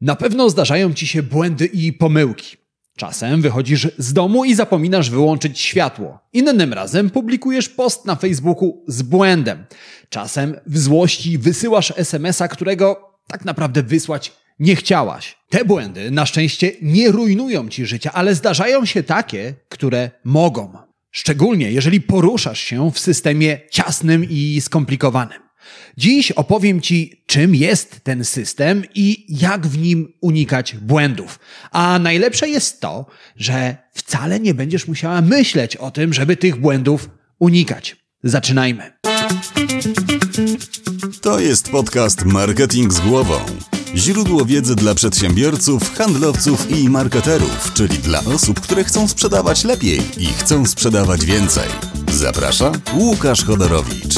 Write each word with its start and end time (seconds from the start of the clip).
Na 0.00 0.16
pewno 0.16 0.50
zdarzają 0.50 0.94
ci 0.94 1.06
się 1.06 1.22
błędy 1.22 1.66
i 1.66 1.92
pomyłki. 1.92 2.56
Czasem 2.96 3.42
wychodzisz 3.42 3.88
z 3.98 4.12
domu 4.12 4.44
i 4.44 4.54
zapominasz 4.54 5.10
wyłączyć 5.10 5.60
światło. 5.60 6.18
Innym 6.32 6.72
razem 6.72 7.10
publikujesz 7.10 7.68
post 7.68 8.06
na 8.06 8.16
Facebooku 8.16 8.84
z 8.88 9.02
błędem. 9.02 9.64
Czasem 10.08 10.56
w 10.66 10.78
złości 10.78 11.38
wysyłasz 11.38 11.92
SMS-a, 11.96 12.48
którego 12.48 13.18
tak 13.26 13.44
naprawdę 13.44 13.82
wysłać 13.82 14.32
nie 14.58 14.76
chciałaś. 14.76 15.38
Te 15.50 15.64
błędy 15.64 16.10
na 16.10 16.26
szczęście 16.26 16.72
nie 16.82 17.10
rujnują 17.10 17.68
ci 17.68 17.86
życia, 17.86 18.12
ale 18.12 18.34
zdarzają 18.34 18.84
się 18.84 19.02
takie, 19.02 19.54
które 19.68 20.10
mogą. 20.24 20.72
Szczególnie 21.10 21.72
jeżeli 21.72 22.00
poruszasz 22.00 22.60
się 22.60 22.90
w 22.90 22.98
systemie 22.98 23.60
ciasnym 23.70 24.24
i 24.30 24.60
skomplikowanym. 24.60 25.49
Dziś 25.96 26.32
opowiem 26.32 26.80
Ci, 26.80 27.22
czym 27.26 27.54
jest 27.54 28.00
ten 28.04 28.24
system 28.24 28.84
i 28.94 29.26
jak 29.28 29.66
w 29.66 29.78
nim 29.78 30.12
unikać 30.20 30.76
błędów. 30.76 31.38
A 31.70 31.98
najlepsze 31.98 32.48
jest 32.48 32.80
to, 32.80 33.06
że 33.36 33.76
wcale 33.92 34.40
nie 34.40 34.54
będziesz 34.54 34.88
musiała 34.88 35.20
myśleć 35.20 35.76
o 35.76 35.90
tym, 35.90 36.12
żeby 36.12 36.36
tych 36.36 36.56
błędów 36.56 37.10
unikać. 37.38 37.96
Zaczynajmy. 38.24 38.92
To 41.22 41.40
jest 41.40 41.70
podcast 41.70 42.24
Marketing 42.24 42.92
z 42.92 43.00
głową. 43.00 43.40
Źródło 43.94 44.44
wiedzy 44.44 44.76
dla 44.76 44.94
przedsiębiorców, 44.94 45.94
handlowców 45.94 46.70
i 46.70 46.88
marketerów, 46.88 47.72
czyli 47.74 47.98
dla 47.98 48.24
osób, 48.24 48.60
które 48.60 48.84
chcą 48.84 49.08
sprzedawać 49.08 49.64
lepiej 49.64 50.00
i 50.16 50.26
chcą 50.26 50.66
sprzedawać 50.66 51.24
więcej. 51.24 51.68
Zaprasza 52.12 52.72
Łukasz 52.94 53.44
Chodorowicz. 53.44 54.09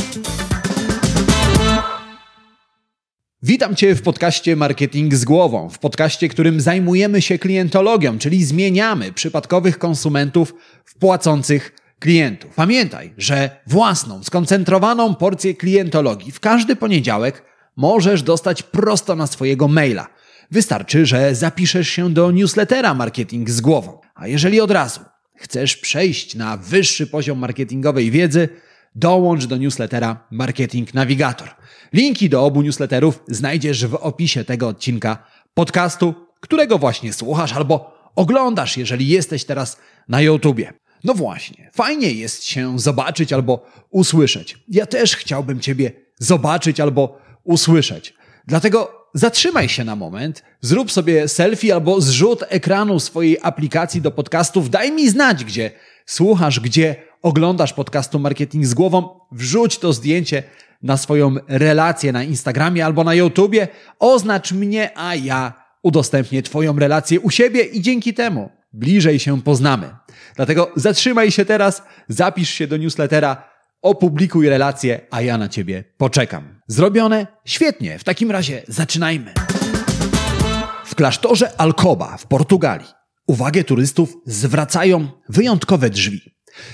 Witam 3.44 3.76
Cię 3.76 3.94
w 3.94 4.02
podcaście 4.02 4.56
Marketing 4.56 5.14
z 5.14 5.24
głową, 5.24 5.68
w 5.68 5.78
podcaście, 5.78 6.28
którym 6.28 6.60
zajmujemy 6.60 7.22
się 7.22 7.38
klientologią, 7.38 8.18
czyli 8.18 8.44
zmieniamy 8.44 9.12
przypadkowych 9.12 9.78
konsumentów 9.78 10.54
w 10.84 10.94
płacących 10.94 11.72
klientów. 11.98 12.54
Pamiętaj, 12.54 13.14
że 13.18 13.50
własną, 13.66 14.22
skoncentrowaną 14.22 15.14
porcję 15.14 15.54
klientologii 15.54 16.32
w 16.32 16.40
każdy 16.40 16.76
poniedziałek 16.76 17.44
możesz 17.76 18.22
dostać 18.22 18.62
prosto 18.62 19.16
na 19.16 19.26
swojego 19.26 19.68
maila. 19.68 20.06
Wystarczy, 20.50 21.06
że 21.06 21.34
zapiszesz 21.34 21.88
się 21.88 22.10
do 22.10 22.30
newslettera 22.30 22.94
Marketing 22.94 23.50
z 23.50 23.60
głową. 23.60 23.98
A 24.14 24.26
jeżeli 24.26 24.60
od 24.60 24.70
razu 24.70 25.00
chcesz 25.36 25.76
przejść 25.76 26.34
na 26.34 26.56
wyższy 26.56 27.06
poziom 27.06 27.38
marketingowej 27.38 28.10
wiedzy, 28.10 28.48
dołącz 28.94 29.46
do 29.46 29.56
newslettera 29.56 30.26
Marketing 30.30 30.94
Navigator. 30.94 31.48
Linki 31.92 32.28
do 32.28 32.44
obu 32.44 32.62
newsletterów 32.62 33.22
znajdziesz 33.28 33.86
w 33.86 33.94
opisie 33.94 34.44
tego 34.44 34.68
odcinka 34.68 35.26
podcastu, 35.54 36.14
którego 36.40 36.78
właśnie 36.78 37.12
słuchasz 37.12 37.52
albo 37.52 37.98
oglądasz, 38.16 38.76
jeżeli 38.76 39.08
jesteś 39.08 39.44
teraz 39.44 39.78
na 40.08 40.20
YouTubie. 40.20 40.72
No 41.04 41.14
właśnie, 41.14 41.70
fajnie 41.72 42.10
jest 42.12 42.44
się 42.44 42.78
zobaczyć 42.78 43.32
albo 43.32 43.66
usłyszeć. 43.90 44.58
Ja 44.68 44.86
też 44.86 45.16
chciałbym 45.16 45.60
Ciebie 45.60 45.92
zobaczyć 46.18 46.80
albo 46.80 47.18
usłyszeć. 47.44 48.14
Dlatego 48.46 49.08
zatrzymaj 49.14 49.68
się 49.68 49.84
na 49.84 49.96
moment, 49.96 50.42
zrób 50.60 50.92
sobie 50.92 51.28
selfie 51.28 51.72
albo 51.72 52.00
zrzut 52.00 52.44
ekranu 52.48 53.00
swojej 53.00 53.38
aplikacji 53.42 54.00
do 54.00 54.10
podcastów. 54.10 54.70
Daj 54.70 54.92
mi 54.92 55.08
znać, 55.10 55.44
gdzie 55.44 55.70
słuchasz, 56.06 56.60
gdzie 56.60 56.96
oglądasz 57.22 57.72
podcastu 57.72 58.18
Marketing 58.18 58.66
z 58.66 58.74
głową. 58.74 59.20
Wrzuć 59.32 59.78
to 59.78 59.92
zdjęcie 59.92 60.42
na 60.82 60.96
swoją 60.96 61.36
relację 61.48 62.12
na 62.12 62.22
Instagramie 62.22 62.84
albo 62.84 63.04
na 63.04 63.14
YouTubie. 63.14 63.68
Oznacz 63.98 64.52
mnie, 64.52 64.90
a 64.98 65.14
ja 65.14 65.52
udostępnię 65.82 66.42
Twoją 66.42 66.78
relację 66.78 67.20
u 67.20 67.30
siebie 67.30 67.62
i 67.62 67.80
dzięki 67.80 68.14
temu 68.14 68.50
bliżej 68.72 69.18
się 69.18 69.42
poznamy. 69.42 69.94
Dlatego 70.36 70.70
zatrzymaj 70.76 71.30
się 71.30 71.44
teraz, 71.44 71.82
zapisz 72.08 72.50
się 72.50 72.66
do 72.66 72.76
newslettera, 72.76 73.48
opublikuj 73.82 74.48
relację, 74.48 75.00
a 75.10 75.22
ja 75.22 75.38
na 75.38 75.48
Ciebie 75.48 75.84
poczekam. 75.96 76.60
Zrobione? 76.66 77.26
Świetnie. 77.44 77.98
W 77.98 78.04
takim 78.04 78.30
razie 78.30 78.62
zaczynajmy. 78.68 79.34
W 80.84 80.94
klasztorze 80.94 81.60
Alcoba 81.60 82.16
w 82.16 82.26
Portugalii 82.26 82.88
uwagę 83.26 83.64
turystów 83.64 84.16
zwracają 84.26 85.08
wyjątkowe 85.28 85.90
drzwi. 85.90 86.20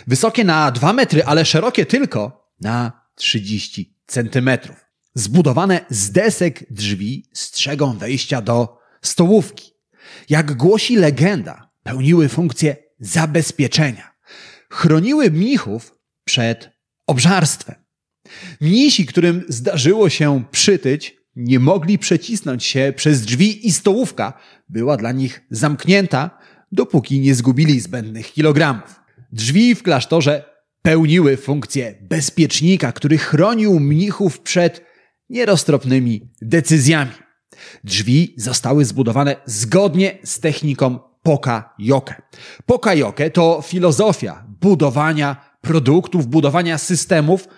Wysokie 0.06 0.44
na 0.44 0.70
2 0.70 0.92
metry, 0.92 1.24
ale 1.24 1.44
szerokie 1.44 1.86
tylko 1.86 2.50
na 2.60 2.92
30 3.14 3.96
centymetrów. 4.06 4.76
Zbudowane 5.14 5.80
z 5.90 6.10
desek 6.10 6.64
drzwi 6.70 7.28
strzegą 7.32 7.98
wejścia 7.98 8.42
do 8.42 8.78
stołówki. 9.02 9.72
Jak 10.28 10.56
głosi 10.56 10.96
legenda, 10.96 11.70
pełniły 11.82 12.28
funkcję 12.28 12.76
zabezpieczenia. 13.00 14.14
Chroniły 14.70 15.30
mnichów 15.30 15.94
przed 16.24 16.70
obżarstwem. 17.06 17.76
Mnisi, 18.60 19.06
którym 19.06 19.44
zdarzyło 19.48 20.10
się 20.10 20.44
przytyć, 20.50 21.16
nie 21.36 21.58
mogli 21.58 21.98
przecisnąć 21.98 22.64
się 22.64 22.92
przez 22.96 23.22
drzwi 23.22 23.66
i 23.66 23.72
stołówka 23.72 24.32
była 24.68 24.96
dla 24.96 25.12
nich 25.12 25.40
zamknięta, 25.50 26.38
dopóki 26.72 27.20
nie 27.20 27.34
zgubili 27.34 27.80
zbędnych 27.80 28.32
kilogramów. 28.32 29.00
Drzwi 29.32 29.74
w 29.74 29.82
klasztorze 29.82 30.44
pełniły 30.82 31.36
funkcję 31.36 31.94
bezpiecznika, 32.00 32.92
który 32.92 33.18
chronił 33.18 33.80
mnichów 33.80 34.40
przed 34.40 34.84
nieroztropnymi 35.30 36.30
decyzjami. 36.42 37.10
Drzwi 37.84 38.34
zostały 38.36 38.84
zbudowane 38.84 39.36
zgodnie 39.46 40.18
z 40.24 40.40
techniką 40.40 40.98
Poka-Yoke. 41.22 42.14
Poka-Yoke 42.66 43.30
to 43.30 43.62
filozofia 43.66 44.44
budowania 44.60 45.36
produktów, 45.60 46.26
budowania 46.26 46.78
systemów 46.78 47.48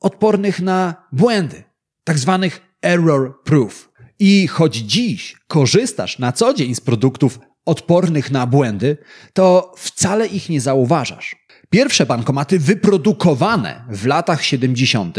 odpornych 0.00 0.60
na 0.60 0.94
błędy, 1.12 1.62
tak 2.04 2.18
zwanych 2.18 2.60
error 2.82 3.42
proof. 3.44 3.88
I 4.18 4.46
choć 4.46 4.76
dziś 4.76 5.36
korzystasz 5.48 6.18
na 6.18 6.32
co 6.32 6.54
dzień 6.54 6.74
z 6.74 6.80
produktów 6.80 7.38
odpornych 7.68 8.30
na 8.30 8.46
błędy, 8.46 8.96
to 9.32 9.72
wcale 9.76 10.26
ich 10.26 10.48
nie 10.48 10.60
zauważasz. 10.60 11.36
Pierwsze 11.70 12.06
bankomaty 12.06 12.58
wyprodukowane 12.58 13.84
w 13.90 14.06
latach 14.06 14.44
70. 14.44 15.16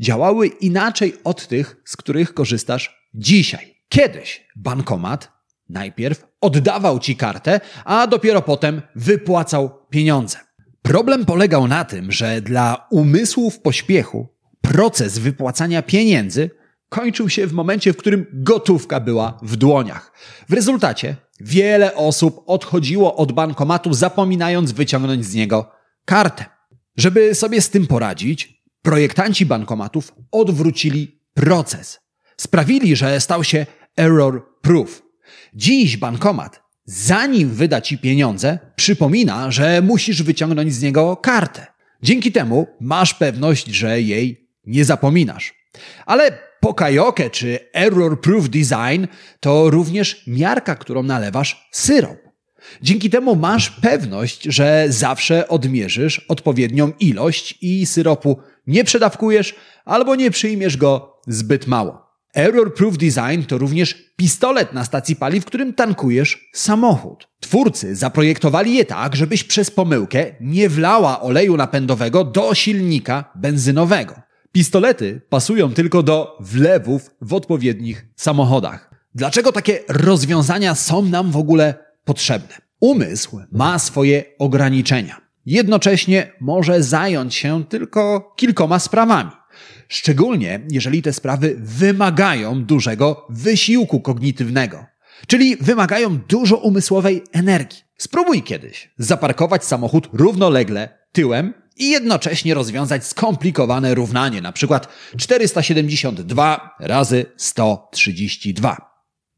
działały 0.00 0.46
inaczej 0.46 1.14
od 1.24 1.46
tych, 1.46 1.76
z 1.84 1.96
których 1.96 2.34
korzystasz 2.34 3.10
dzisiaj. 3.14 3.74
Kiedyś 3.88 4.46
bankomat 4.56 5.32
najpierw 5.68 6.26
oddawał 6.40 6.98
ci 6.98 7.16
kartę, 7.16 7.60
a 7.84 8.06
dopiero 8.06 8.42
potem 8.42 8.82
wypłacał 8.94 9.86
pieniądze. 9.90 10.38
Problem 10.82 11.24
polegał 11.24 11.68
na 11.68 11.84
tym, 11.84 12.12
że 12.12 12.40
dla 12.40 12.86
umysłu 12.90 13.50
w 13.50 13.60
pośpiechu 13.60 14.28
proces 14.60 15.18
wypłacania 15.18 15.82
pieniędzy 15.82 16.50
kończył 16.90 17.28
się 17.28 17.46
w 17.46 17.52
momencie, 17.52 17.92
w 17.92 17.96
którym 17.96 18.26
gotówka 18.32 19.00
była 19.00 19.38
w 19.42 19.56
dłoniach. 19.56 20.12
W 20.48 20.52
rezultacie 20.52 21.16
wiele 21.40 21.94
osób 21.94 22.42
odchodziło 22.46 23.16
od 23.16 23.32
bankomatu, 23.32 23.94
zapominając 23.94 24.72
wyciągnąć 24.72 25.26
z 25.26 25.34
niego 25.34 25.72
kartę. 26.04 26.44
Żeby 26.96 27.34
sobie 27.34 27.60
z 27.60 27.70
tym 27.70 27.86
poradzić, 27.86 28.62
projektanci 28.82 29.46
bankomatów 29.46 30.14
odwrócili 30.30 31.20
proces. 31.34 32.00
Sprawili, 32.36 32.96
że 32.96 33.20
stał 33.20 33.44
się 33.44 33.66
error 33.96 34.42
proof. 34.60 35.02
Dziś 35.54 35.96
bankomat, 35.96 36.62
zanim 36.84 37.50
wyda 37.50 37.80
ci 37.80 37.98
pieniądze, 37.98 38.58
przypomina, 38.76 39.50
że 39.50 39.82
musisz 39.82 40.22
wyciągnąć 40.22 40.74
z 40.74 40.82
niego 40.82 41.16
kartę. 41.16 41.66
Dzięki 42.02 42.32
temu 42.32 42.66
masz 42.80 43.14
pewność, 43.14 43.66
że 43.66 44.02
jej 44.02 44.50
nie 44.66 44.84
zapominasz. 44.84 45.54
Ale 46.06 46.49
pokajoke 46.60 47.30
czy 47.30 47.58
error 47.72 48.20
proof 48.20 48.48
design 48.48 49.06
to 49.40 49.70
również 49.70 50.22
miarka, 50.26 50.74
którą 50.74 51.02
nalewasz 51.02 51.68
syrop. 51.72 52.18
Dzięki 52.82 53.10
temu 53.10 53.36
masz 53.36 53.70
pewność, 53.70 54.42
że 54.42 54.86
zawsze 54.88 55.48
odmierzysz 55.48 56.18
odpowiednią 56.18 56.92
ilość 57.00 57.58
i 57.60 57.86
syropu 57.86 58.38
nie 58.66 58.84
przedawkujesz 58.84 59.54
albo 59.84 60.14
nie 60.14 60.30
przyjmiesz 60.30 60.76
go 60.76 61.20
zbyt 61.26 61.66
mało. 61.66 62.10
Error 62.34 62.74
Proof 62.74 62.98
Design 62.98 63.42
to 63.48 63.58
również 63.58 64.12
pistolet 64.16 64.72
na 64.72 64.84
stacji 64.84 65.16
paliw, 65.16 65.44
którym 65.44 65.74
tankujesz 65.74 66.50
samochód. 66.54 67.28
Twórcy 67.40 67.96
zaprojektowali 67.96 68.74
je 68.74 68.84
tak, 68.84 69.16
żebyś 69.16 69.44
przez 69.44 69.70
pomyłkę 69.70 70.26
nie 70.40 70.68
wlała 70.68 71.20
oleju 71.20 71.56
napędowego 71.56 72.24
do 72.24 72.54
silnika 72.54 73.32
benzynowego. 73.34 74.14
Pistolety 74.52 75.20
pasują 75.28 75.72
tylko 75.72 76.02
do 76.02 76.36
wlewów 76.40 77.10
w 77.20 77.34
odpowiednich 77.34 78.06
samochodach. 78.16 78.90
Dlaczego 79.14 79.52
takie 79.52 79.78
rozwiązania 79.88 80.74
są 80.74 81.02
nam 81.02 81.30
w 81.30 81.36
ogóle 81.36 81.74
potrzebne? 82.04 82.54
Umysł 82.80 83.40
ma 83.52 83.78
swoje 83.78 84.24
ograniczenia. 84.38 85.20
Jednocześnie 85.46 86.32
może 86.40 86.82
zająć 86.82 87.34
się 87.34 87.64
tylko 87.64 88.32
kilkoma 88.36 88.78
sprawami. 88.78 89.30
Szczególnie 89.88 90.60
jeżeli 90.70 91.02
te 91.02 91.12
sprawy 91.12 91.56
wymagają 91.58 92.64
dużego 92.64 93.26
wysiłku 93.30 94.00
kognitywnego. 94.00 94.86
czyli 95.26 95.56
wymagają 95.56 96.18
dużo 96.18 96.56
umysłowej 96.56 97.22
energii. 97.32 97.78
Spróbuj 97.96 98.42
kiedyś 98.42 98.90
zaparkować 98.98 99.64
samochód 99.64 100.08
równolegle 100.12 100.88
tyłem 101.12 101.54
i 101.80 101.90
jednocześnie 101.90 102.54
rozwiązać 102.54 103.06
skomplikowane 103.06 103.94
równanie, 103.94 104.40
na 104.40 104.52
przykład 104.52 104.88
472 105.18 106.74
razy 106.80 107.26
132. 107.36 108.76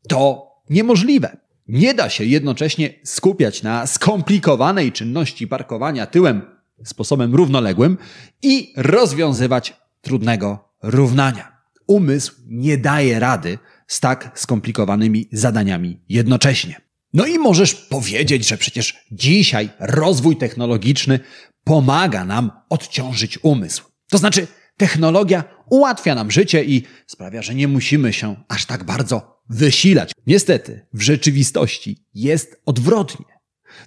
To 0.09 0.53
niemożliwe. 0.71 1.37
Nie 1.69 1.95
da 1.95 2.11
się 2.11 2.25
jednocześnie 2.25 2.95
skupiać 3.05 3.63
na 3.63 3.87
skomplikowanej 3.87 4.93
czynności 4.93 5.47
parkowania 5.47 6.07
tyłem 6.07 6.43
sposobem 6.85 7.35
równoległym 7.35 7.99
i 8.43 8.73
rozwiązywać 8.77 9.77
trudnego 10.01 10.69
równania. 10.83 11.53
Umysł 11.87 12.35
nie 12.47 12.79
daje 12.79 13.21
rady 13.21 13.59
z 13.87 14.01
tak 14.01 14.31
skomplikowanymi 14.35 15.29
zadaniami 15.33 16.01
jednocześnie. 16.09 16.81
No 17.15 17.27
i 17.27 17.39
możesz 17.39 17.75
powiedzieć, 17.75 18.49
że 18.49 18.57
przecież 18.57 19.07
dzisiaj 19.13 19.71
rozwój 19.81 20.37
technologiczny 20.37 21.21
pomaga 21.65 22.25
nam 22.25 22.51
odciążyć 22.69 23.39
umysł. 23.43 23.85
To 24.11 24.19
znaczy, 24.19 24.47
technologia 24.77 25.45
ułatwia 25.71 26.15
nam 26.15 26.31
życie 26.31 26.65
i 26.65 26.83
sprawia, 27.07 27.43
że 27.43 27.55
nie 27.55 27.69
musimy 27.69 28.13
się 28.13 28.37
aż 28.49 28.67
tak 28.67 28.85
bardzo 28.85 29.43
wysilać. 29.51 30.13
Niestety, 30.27 30.87
w 30.93 31.03
rzeczywistości 31.03 32.07
jest 32.15 32.63
odwrotnie. 32.67 33.27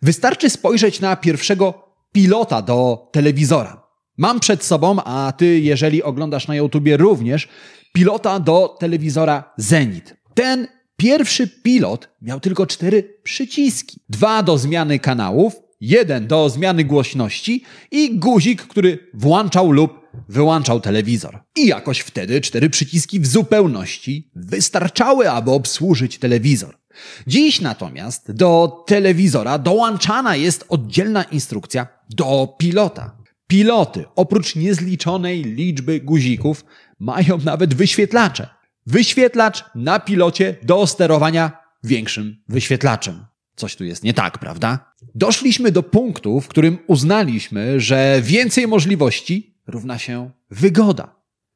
Wystarczy 0.02 0.50
spojrzeć 0.50 1.00
na 1.00 1.16
pierwszego 1.16 1.86
pilota 2.12 2.62
do 2.62 3.10
telewizora. 3.12 3.86
Mam 4.18 4.40
przed 4.40 4.64
sobą, 4.64 5.04
a 5.04 5.34
ty, 5.38 5.60
jeżeli 5.60 6.04
oglądasz 6.04 6.48
na 6.48 6.56
YouTubie 6.56 6.98
również, 6.98 7.48
pilota 7.94 8.40
do 8.40 8.76
telewizora 8.80 9.54
Zenit. 9.58 10.16
Ten 10.34 10.68
pierwszy 10.98 11.48
pilot 11.48 12.10
miał 12.22 12.40
tylko 12.40 12.68
cztery 12.68 13.20
przyciski. 13.24 14.00
Dwa 14.10 14.44
do 14.44 14.58
zmiany 14.58 15.00
kanałów, 15.00 15.56
jeden 15.80 16.28
do 16.28 16.50
zmiany 16.50 16.84
głośności 16.84 17.64
i 17.92 18.20
guzik, 18.20 18.62
który 18.62 19.12
włączał 19.14 19.72
lub 19.72 20.06
wyłączał 20.30 20.82
telewizor. 20.82 21.40
I 21.56 21.68
jakoś 21.68 22.00
wtedy 22.00 22.42
cztery 22.42 22.70
przyciski 22.70 23.20
w 23.20 23.28
zupełności 23.28 24.32
wystarczały, 24.36 25.32
aby 25.32 25.52
obsłużyć 25.52 26.18
telewizor. 26.18 26.78
Dziś 27.28 27.62
natomiast 27.62 28.32
do 28.32 28.84
telewizora 28.88 29.58
dołączana 29.58 30.36
jest 30.36 30.66
oddzielna 30.70 31.24
instrukcja 31.24 31.88
do 32.10 32.56
pilota. 32.58 33.18
Piloty, 33.48 34.06
oprócz 34.16 34.56
niezliczonej 34.56 35.44
liczby 35.44 36.00
guzików, 36.00 36.66
mają 37.00 37.38
nawet 37.38 37.74
wyświetlacze. 37.74 38.48
Wyświetlacz 38.86 39.64
na 39.76 40.00
pilocie 40.00 40.56
do 40.64 40.88
sterowania 40.88 41.52
większym 41.84 42.44
wyświetlaczem. 42.50 43.26
Coś 43.56 43.76
tu 43.76 43.84
jest 43.84 44.04
nie 44.04 44.14
tak, 44.14 44.38
prawda? 44.38 44.94
Doszliśmy 45.16 45.72
do 45.72 45.84
punktu, 45.84 46.42
w 46.42 46.48
którym 46.48 46.78
uznaliśmy, 46.88 47.80
że 47.80 48.22
więcej 48.24 48.68
możliwości 48.68 49.56
równa 49.68 49.98
się 49.98 50.32
wygoda. 50.50 51.16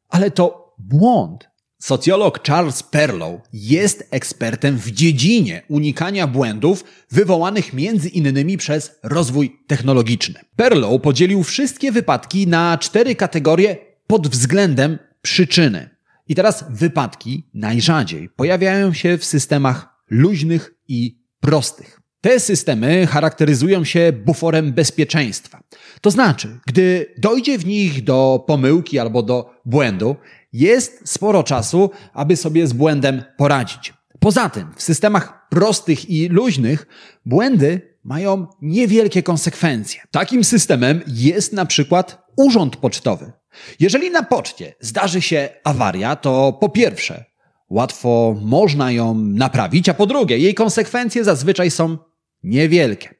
Ale 0.09 0.31
to 0.31 0.75
błąd. 0.77 1.49
Socjolog 1.81 2.47
Charles 2.47 2.83
Perlow 2.83 3.41
jest 3.53 4.07
ekspertem 4.11 4.77
w 4.77 4.91
dziedzinie 4.91 5.61
unikania 5.67 6.27
błędów 6.27 6.83
wywołanych 7.11 7.73
między 7.73 8.09
innymi 8.09 8.57
przez 8.57 8.91
rozwój 9.03 9.59
technologiczny. 9.67 10.39
Perlow 10.55 11.01
podzielił 11.01 11.43
wszystkie 11.43 11.91
wypadki 11.91 12.47
na 12.47 12.77
cztery 12.77 13.15
kategorie 13.15 13.77
pod 14.07 14.27
względem 14.27 14.99
przyczyny. 15.21 15.89
I 16.27 16.35
teraz 16.35 16.65
wypadki 16.69 17.49
najrzadziej 17.53 18.29
pojawiają 18.29 18.93
się 18.93 19.17
w 19.17 19.25
systemach 19.25 19.89
luźnych 20.09 20.73
i 20.87 21.18
prostych. 21.41 21.99
Te 22.21 22.39
systemy 22.39 23.07
charakteryzują 23.07 23.83
się 23.83 24.13
buforem 24.25 24.73
bezpieczeństwa. 24.73 25.59
To 26.01 26.11
znaczy, 26.11 26.59
gdy 26.67 27.13
dojdzie 27.17 27.57
w 27.57 27.65
nich 27.65 28.03
do 28.03 28.43
pomyłki 28.47 28.99
albo 28.99 29.23
do 29.23 29.49
błędu, 29.65 30.15
jest 30.53 31.09
sporo 31.09 31.43
czasu, 31.43 31.91
aby 32.13 32.35
sobie 32.35 32.67
z 32.67 32.73
błędem 32.73 33.23
poradzić. 33.37 33.93
Poza 34.19 34.49
tym, 34.49 34.67
w 34.75 34.83
systemach 34.83 35.49
prostych 35.49 36.09
i 36.09 36.29
luźnych 36.29 36.87
błędy 37.25 37.95
mają 38.03 38.47
niewielkie 38.61 39.23
konsekwencje. 39.23 40.01
Takim 40.11 40.43
systemem 40.43 41.01
jest 41.07 41.53
na 41.53 41.65
przykład 41.65 42.25
urząd 42.37 42.75
pocztowy. 42.75 43.31
Jeżeli 43.79 44.11
na 44.11 44.23
poczcie 44.23 44.75
zdarzy 44.79 45.21
się 45.21 45.49
awaria, 45.63 46.15
to 46.15 46.53
po 46.53 46.69
pierwsze, 46.69 47.25
łatwo 47.69 48.35
można 48.41 48.91
ją 48.91 49.15
naprawić, 49.15 49.89
a 49.89 49.93
po 49.93 50.05
drugie, 50.05 50.37
jej 50.37 50.53
konsekwencje 50.53 51.23
zazwyczaj 51.23 51.71
są 51.71 51.97
niewielkie. 52.43 53.15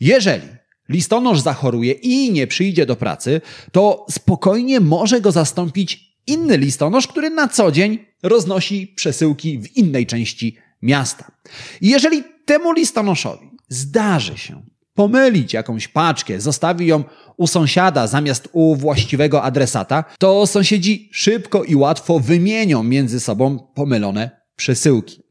Jeżeli 0.00 0.48
listonosz 0.88 1.40
zachoruje 1.40 1.92
i 1.92 2.32
nie 2.32 2.46
przyjdzie 2.46 2.86
do 2.86 2.96
pracy, 2.96 3.40
to 3.72 4.06
spokojnie 4.10 4.80
może 4.80 5.20
go 5.20 5.32
zastąpić 5.32 6.16
inny 6.26 6.58
listonosz, 6.58 7.06
który 7.06 7.30
na 7.30 7.48
co 7.48 7.72
dzień 7.72 7.98
roznosi 8.22 8.86
przesyłki 8.86 9.58
w 9.58 9.76
innej 9.76 10.06
części 10.06 10.56
miasta. 10.82 11.30
I 11.80 11.88
jeżeli 11.88 12.24
temu 12.44 12.72
listonoszowi 12.72 13.50
zdarzy 13.68 14.38
się 14.38 14.62
pomylić 14.96 15.52
jakąś 15.52 15.88
paczkę, 15.88 16.40
zostawi 16.40 16.86
ją 16.86 17.04
u 17.36 17.46
sąsiada 17.46 18.06
zamiast 18.06 18.48
u 18.52 18.76
właściwego 18.76 19.42
adresata, 19.42 20.04
to 20.18 20.46
sąsiedzi 20.46 21.08
szybko 21.12 21.64
i 21.64 21.74
łatwo 21.74 22.20
wymienią 22.20 22.82
między 22.82 23.20
sobą 23.20 23.58
pomylone 23.74 24.30
przesyłki. 24.56 25.22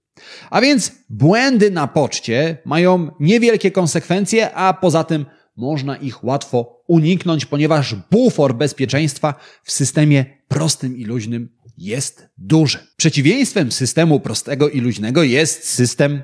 A 0.49 0.61
więc 0.61 0.91
błędy 1.09 1.71
na 1.71 1.87
poczcie 1.87 2.57
mają 2.65 3.11
niewielkie 3.19 3.71
konsekwencje, 3.71 4.53
a 4.53 4.73
poza 4.73 5.03
tym 5.03 5.25
można 5.57 5.97
ich 5.97 6.23
łatwo 6.23 6.83
uniknąć, 6.87 7.45
ponieważ 7.45 7.95
bufor 8.11 8.55
bezpieczeństwa 8.55 9.33
w 9.63 9.71
systemie 9.71 10.25
prostym 10.47 10.97
i 10.97 11.05
luźnym 11.05 11.49
jest 11.77 12.29
duży. 12.37 12.77
Przeciwieństwem 12.97 13.71
systemu 13.71 14.19
prostego 14.19 14.69
i 14.69 14.81
luźnego 14.81 15.23
jest 15.23 15.69
system 15.69 16.23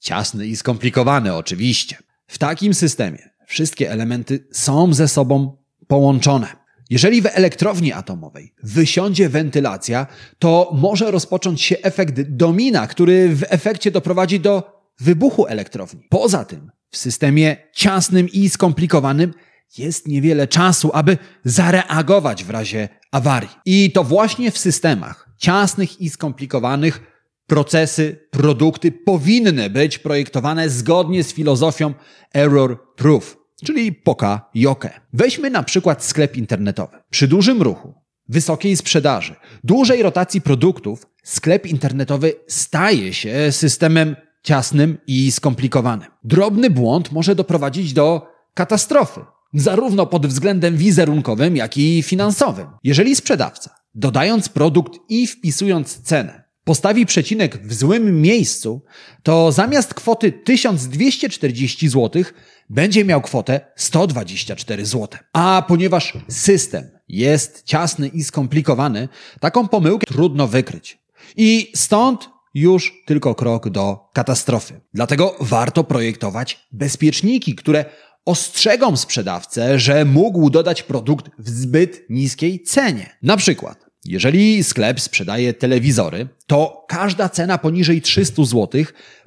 ciasny 0.00 0.46
i 0.46 0.56
skomplikowany, 0.56 1.34
oczywiście. 1.34 1.96
W 2.30 2.38
takim 2.38 2.74
systemie 2.74 3.30
wszystkie 3.46 3.90
elementy 3.90 4.46
są 4.52 4.94
ze 4.94 5.08
sobą 5.08 5.56
połączone. 5.86 6.46
Jeżeli 6.90 7.22
w 7.22 7.26
elektrowni 7.26 7.92
atomowej 7.92 8.54
wysiądzie 8.62 9.28
wentylacja, 9.28 10.06
to 10.38 10.70
może 10.74 11.10
rozpocząć 11.10 11.62
się 11.62 11.76
efekt 11.82 12.20
domina, 12.20 12.86
który 12.86 13.36
w 13.36 13.44
efekcie 13.48 13.90
doprowadzi 13.90 14.40
do 14.40 14.82
wybuchu 15.00 15.46
elektrowni. 15.46 16.06
Poza 16.08 16.44
tym, 16.44 16.70
w 16.90 16.96
systemie 16.96 17.56
ciasnym 17.72 18.28
i 18.28 18.48
skomplikowanym 18.48 19.34
jest 19.78 20.08
niewiele 20.08 20.48
czasu, 20.48 20.90
aby 20.94 21.18
zareagować 21.44 22.44
w 22.44 22.50
razie 22.50 22.88
awarii. 23.10 23.50
I 23.64 23.92
to 23.92 24.04
właśnie 24.04 24.50
w 24.50 24.58
systemach 24.58 25.28
ciasnych 25.38 26.00
i 26.00 26.10
skomplikowanych 26.10 27.09
procesy, 27.50 28.16
produkty 28.30 28.92
powinny 28.92 29.70
być 29.70 29.98
projektowane 29.98 30.68
zgodnie 30.68 31.24
z 31.24 31.32
filozofią 31.32 31.94
error 32.34 32.94
proof, 32.96 33.36
czyli 33.64 33.92
poka 33.92 34.50
joke. 34.54 35.00
Weźmy 35.12 35.50
na 35.50 35.62
przykład 35.62 36.04
sklep 36.04 36.36
internetowy. 36.36 36.96
Przy 37.10 37.28
dużym 37.28 37.62
ruchu, 37.62 37.94
wysokiej 38.28 38.76
sprzedaży, 38.76 39.34
dużej 39.64 40.02
rotacji 40.02 40.40
produktów, 40.40 41.06
sklep 41.22 41.66
internetowy 41.66 42.32
staje 42.48 43.14
się 43.14 43.52
systemem 43.52 44.16
ciasnym 44.42 44.98
i 45.06 45.32
skomplikowanym. 45.32 46.08
Drobny 46.24 46.70
błąd 46.70 47.12
może 47.12 47.34
doprowadzić 47.34 47.92
do 47.92 48.26
katastrofy, 48.54 49.20
zarówno 49.54 50.06
pod 50.06 50.26
względem 50.26 50.76
wizerunkowym, 50.76 51.56
jak 51.56 51.76
i 51.76 52.02
finansowym. 52.02 52.66
Jeżeli 52.84 53.16
sprzedawca, 53.16 53.74
dodając 53.94 54.48
produkt 54.48 54.98
i 55.08 55.26
wpisując 55.26 56.02
cenę, 56.02 56.49
postawi 56.70 57.06
przecinek 57.06 57.66
w 57.66 57.74
złym 57.74 58.22
miejscu, 58.22 58.82
to 59.22 59.52
zamiast 59.52 59.94
kwoty 59.94 60.32
1240 60.32 61.88
zł 61.88 62.22
będzie 62.68 63.04
miał 63.04 63.20
kwotę 63.20 63.60
124 63.76 64.86
zł. 64.86 65.08
A 65.32 65.64
ponieważ 65.68 66.12
system 66.28 66.90
jest 67.08 67.62
ciasny 67.64 68.08
i 68.08 68.24
skomplikowany, 68.24 69.08
taką 69.40 69.68
pomyłkę 69.68 70.06
trudno 70.06 70.46
wykryć. 70.46 70.98
I 71.36 71.72
stąd 71.74 72.30
już 72.54 73.02
tylko 73.06 73.34
krok 73.34 73.68
do 73.68 74.08
katastrofy. 74.12 74.80
Dlatego 74.94 75.36
warto 75.40 75.84
projektować 75.84 76.68
bezpieczniki, 76.72 77.54
które 77.54 77.84
ostrzegą 78.24 78.96
sprzedawcę, 78.96 79.78
że 79.78 80.04
mógł 80.04 80.50
dodać 80.50 80.82
produkt 80.82 81.30
w 81.38 81.48
zbyt 81.48 82.02
niskiej 82.10 82.62
cenie. 82.62 83.16
Na 83.22 83.36
przykład, 83.36 83.89
jeżeli 84.04 84.64
sklep 84.64 85.00
sprzedaje 85.00 85.54
telewizory, 85.54 86.28
to 86.46 86.84
każda 86.88 87.28
cena 87.28 87.58
poniżej 87.58 88.02
300 88.02 88.44
zł 88.44 88.84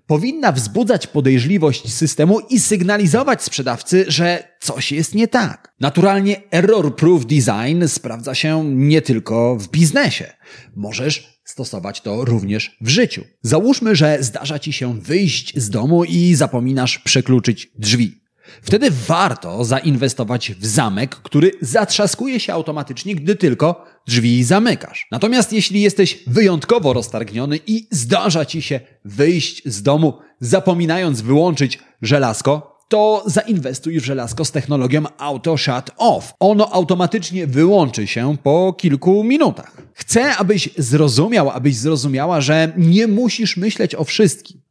powinna 0.08 0.52
wzbudzać 0.52 1.08
podejrzliwość 1.08 1.94
systemu 1.94 2.40
i 2.40 2.60
sygnalizować 2.60 3.44
sprzedawcy, 3.44 4.06
że 4.08 4.48
coś 4.62 4.92
jest 4.92 5.16
nie 5.16 5.28
tak. 5.28 5.74
Naturalnie 5.80 6.42
error 6.52 6.96
proof 6.96 7.26
design 7.26 7.88
sprawdza 7.88 8.36
się 8.36 8.66
nie 8.66 9.02
tylko 9.02 9.56
w 9.56 9.70
biznesie. 9.70 10.34
Możesz 10.76 11.42
stosować 11.46 12.02
to 12.02 12.26
również 12.26 12.78
w 12.82 12.90
życiu. 12.90 13.24
Załóżmy, 13.42 13.96
że 13.96 14.18
zdarza 14.20 14.60
ci 14.60 14.74
się 14.74 15.02
wyjść 15.02 15.60
z 15.60 15.70
domu 15.70 16.04
i 16.04 16.36
zapominasz 16.36 17.00
przekluczyć 17.00 17.72
drzwi. 17.76 18.23
Wtedy 18.62 18.92
warto 18.92 19.66
zainwestować 19.66 20.52
w 20.52 20.66
zamek, 20.66 21.16
który 21.16 21.52
zatrzaskuje 21.62 22.40
się 22.40 22.54
automatycznie, 22.54 23.16
gdy 23.16 23.36
tylko 23.36 23.86
drzwi 24.08 24.44
zamykasz. 24.44 25.08
Natomiast 25.12 25.54
jeśli 25.54 25.82
jesteś 25.82 26.24
wyjątkowo 26.28 26.94
roztargniony 26.94 27.60
i 27.68 27.88
zdarza 27.92 28.46
ci 28.46 28.62
się 28.62 28.80
wyjść 29.06 29.62
z 29.66 29.82
domu, 29.82 30.14
zapominając 30.40 31.22
wyłączyć 31.22 31.80
żelazko, 32.02 32.74
to 32.88 33.24
zainwestuj 33.26 34.00
w 34.00 34.06
żelazko 34.06 34.46
z 34.46 34.52
technologią 34.52 35.04
Auto 35.18 35.58
Shut 35.58 35.92
Off. 35.98 36.34
Ono 36.40 36.72
automatycznie 36.72 37.48
wyłączy 37.48 38.08
się 38.08 38.38
po 38.44 38.74
kilku 38.78 39.24
minutach. 39.24 39.78
Chcę, 39.94 40.38
abyś 40.38 40.70
zrozumiał, 40.78 41.50
abyś 41.50 41.76
zrozumiała, 41.76 42.42
że 42.42 42.74
nie 42.78 43.08
musisz 43.08 43.58
myśleć 43.58 43.96
o 43.96 44.04
wszystkim. 44.04 44.62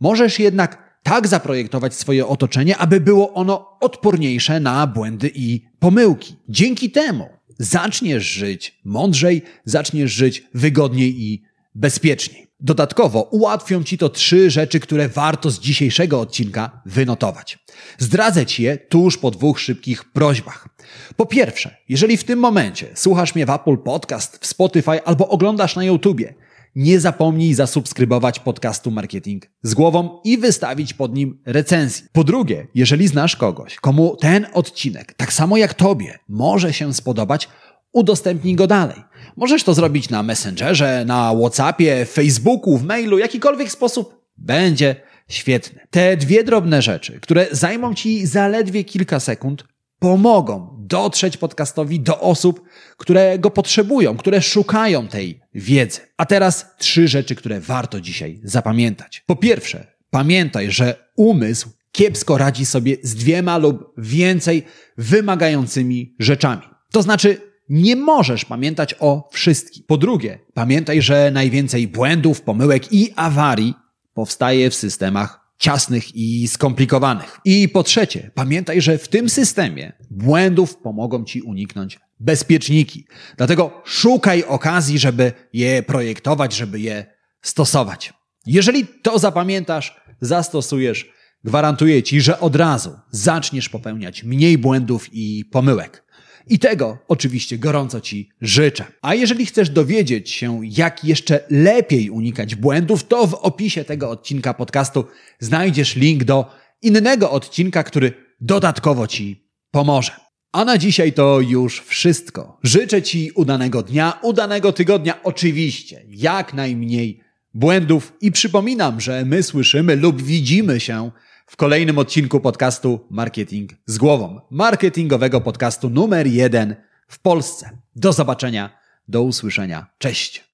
Możesz 0.00 0.38
jednak 0.38 0.81
tak 1.02 1.28
zaprojektować 1.28 1.94
swoje 1.94 2.26
otoczenie, 2.26 2.78
aby 2.78 3.00
było 3.00 3.32
ono 3.34 3.78
odporniejsze 3.80 4.60
na 4.60 4.86
błędy 4.86 5.30
i 5.34 5.64
pomyłki. 5.78 6.36
Dzięki 6.48 6.90
temu 6.90 7.28
zaczniesz 7.58 8.24
żyć 8.24 8.80
mądrzej, 8.84 9.42
zaczniesz 9.64 10.12
żyć 10.12 10.44
wygodniej 10.54 11.22
i 11.22 11.42
bezpieczniej. 11.74 12.46
Dodatkowo 12.60 13.22
ułatwią 13.22 13.84
Ci 13.84 13.98
to 13.98 14.08
trzy 14.08 14.50
rzeczy, 14.50 14.80
które 14.80 15.08
warto 15.08 15.50
z 15.50 15.60
dzisiejszego 15.60 16.20
odcinka 16.20 16.82
wynotować. 16.86 17.58
Zdradzę 17.98 18.46
Ci 18.46 18.62
je 18.62 18.76
tuż 18.76 19.18
po 19.18 19.30
dwóch 19.30 19.60
szybkich 19.60 20.12
prośbach. 20.12 20.68
Po 21.16 21.26
pierwsze, 21.26 21.76
jeżeli 21.88 22.16
w 22.16 22.24
tym 22.24 22.38
momencie 22.38 22.90
słuchasz 22.94 23.34
mnie 23.34 23.46
w 23.46 23.50
Apple 23.50 23.78
Podcast, 23.78 24.38
w 24.38 24.46
Spotify 24.46 25.04
albo 25.04 25.28
oglądasz 25.28 25.76
na 25.76 25.84
YouTubie, 25.84 26.34
nie 26.74 27.00
zapomnij 27.00 27.54
zasubskrybować 27.54 28.40
podcastu 28.40 28.90
Marketing 28.90 29.46
z 29.62 29.74
głową 29.74 30.20
i 30.24 30.38
wystawić 30.38 30.94
pod 30.94 31.14
nim 31.14 31.42
recenzji. 31.46 32.04
Po 32.12 32.24
drugie, 32.24 32.66
jeżeli 32.74 33.08
znasz 33.08 33.36
kogoś, 33.36 33.76
komu 33.76 34.16
ten 34.16 34.46
odcinek, 34.52 35.14
tak 35.14 35.32
samo 35.32 35.56
jak 35.56 35.74
Tobie, 35.74 36.18
może 36.28 36.72
się 36.72 36.94
spodobać, 36.94 37.48
udostępnij 37.92 38.54
go 38.54 38.66
dalej. 38.66 39.02
Możesz 39.36 39.64
to 39.64 39.74
zrobić 39.74 40.10
na 40.10 40.22
Messengerze, 40.22 41.04
na 41.04 41.34
WhatsAppie, 41.34 42.04
Facebooku, 42.04 42.78
w 42.78 42.84
mailu, 42.84 43.18
jakikolwiek 43.18 43.70
sposób 43.70 44.22
będzie 44.36 44.96
świetny. 45.28 45.80
Te 45.90 46.16
dwie 46.16 46.44
drobne 46.44 46.82
rzeczy, 46.82 47.20
które 47.20 47.46
zajmą 47.50 47.94
Ci 47.94 48.26
zaledwie 48.26 48.84
kilka 48.84 49.20
sekund, 49.20 49.64
pomogą 50.02 50.76
dotrzeć 50.78 51.36
podcastowi 51.36 52.00
do 52.00 52.20
osób, 52.20 52.62
które 52.96 53.38
go 53.38 53.50
potrzebują, 53.50 54.16
które 54.16 54.42
szukają 54.42 55.08
tej 55.08 55.40
wiedzy. 55.54 56.00
A 56.16 56.26
teraz 56.26 56.66
trzy 56.78 57.08
rzeczy, 57.08 57.34
które 57.34 57.60
warto 57.60 58.00
dzisiaj 58.00 58.40
zapamiętać. 58.44 59.24
Po 59.26 59.36
pierwsze, 59.36 59.86
pamiętaj, 60.10 60.70
że 60.70 61.10
umysł 61.16 61.68
kiepsko 61.92 62.38
radzi 62.38 62.66
sobie 62.66 62.96
z 63.02 63.14
dwiema 63.14 63.58
lub 63.58 63.92
więcej 63.98 64.62
wymagającymi 64.98 66.14
rzeczami. 66.18 66.62
To 66.92 67.02
znaczy, 67.02 67.40
nie 67.68 67.96
możesz 67.96 68.44
pamiętać 68.44 68.94
o 69.00 69.28
wszystkim. 69.32 69.84
Po 69.86 69.96
drugie, 69.96 70.38
pamiętaj, 70.54 71.02
że 71.02 71.30
najwięcej 71.30 71.88
błędów, 71.88 72.40
pomyłek 72.40 72.92
i 72.92 73.12
awarii 73.16 73.74
powstaje 74.14 74.70
w 74.70 74.74
systemach 74.74 75.41
ciasnych 75.62 76.16
i 76.16 76.48
skomplikowanych. 76.48 77.40
I 77.44 77.68
po 77.68 77.82
trzecie, 77.82 78.30
pamiętaj, 78.34 78.80
że 78.80 78.98
w 78.98 79.08
tym 79.08 79.28
systemie 79.28 79.92
błędów 80.10 80.76
pomogą 80.76 81.24
Ci 81.24 81.42
uniknąć 81.42 81.98
bezpieczniki. 82.20 83.06
Dlatego 83.36 83.82
szukaj 83.84 84.44
okazji, 84.44 84.98
żeby 84.98 85.32
je 85.52 85.82
projektować, 85.82 86.56
żeby 86.56 86.80
je 86.80 87.06
stosować. 87.42 88.12
Jeżeli 88.46 88.86
to 89.02 89.18
zapamiętasz, 89.18 89.96
zastosujesz, 90.20 91.10
gwarantuję 91.44 92.02
Ci, 92.02 92.20
że 92.20 92.40
od 92.40 92.56
razu 92.56 92.98
zaczniesz 93.10 93.68
popełniać 93.68 94.24
mniej 94.24 94.58
błędów 94.58 95.08
i 95.12 95.44
pomyłek. 95.44 96.01
I 96.48 96.58
tego 96.58 96.98
oczywiście 97.08 97.58
gorąco 97.58 98.00
Ci 98.00 98.28
życzę. 98.40 98.84
A 99.02 99.14
jeżeli 99.14 99.46
chcesz 99.46 99.70
dowiedzieć 99.70 100.30
się, 100.30 100.60
jak 100.62 101.04
jeszcze 101.04 101.40
lepiej 101.50 102.10
unikać 102.10 102.54
błędów, 102.54 103.04
to 103.04 103.26
w 103.26 103.34
opisie 103.34 103.84
tego 103.84 104.10
odcinka 104.10 104.54
podcastu 104.54 105.04
znajdziesz 105.40 105.96
link 105.96 106.24
do 106.24 106.46
innego 106.82 107.30
odcinka, 107.30 107.82
który 107.82 108.12
dodatkowo 108.40 109.06
Ci 109.06 109.48
pomoże. 109.70 110.12
A 110.52 110.64
na 110.64 110.78
dzisiaj 110.78 111.12
to 111.12 111.40
już 111.40 111.80
wszystko. 111.80 112.58
Życzę 112.62 113.02
Ci 113.02 113.30
udanego 113.34 113.82
dnia, 113.82 114.18
udanego 114.22 114.72
tygodnia, 114.72 115.22
oczywiście, 115.22 116.04
jak 116.08 116.54
najmniej 116.54 117.20
błędów 117.54 118.12
i 118.20 118.32
przypominam, 118.32 119.00
że 119.00 119.24
my 119.24 119.42
słyszymy 119.42 119.96
lub 119.96 120.22
widzimy 120.22 120.80
się 120.80 121.10
w 121.52 121.56
kolejnym 121.56 121.98
odcinku 121.98 122.40
podcastu 122.40 123.06
Marketing 123.10 123.70
z 123.86 123.98
głową. 123.98 124.40
Marketingowego 124.50 125.40
podcastu 125.40 125.90
numer 125.90 126.26
jeden 126.26 126.76
w 127.08 127.18
Polsce. 127.18 127.78
Do 127.96 128.12
zobaczenia, 128.12 128.78
do 129.08 129.22
usłyszenia. 129.22 129.86
Cześć. 129.98 130.44